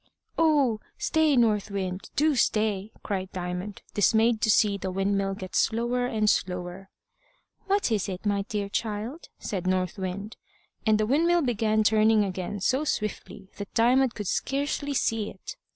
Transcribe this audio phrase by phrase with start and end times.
[0.35, 0.79] "Oh!
[0.97, 6.27] stay, North Wind, do stay!" cried Diamond, dismayed to see the windmill get slower and
[6.27, 6.89] slower.
[7.67, 10.37] "What is it, my dear child?" said North Wind,
[10.87, 15.55] and the windmill began turning again so swiftly that Diamond could scarcely see it.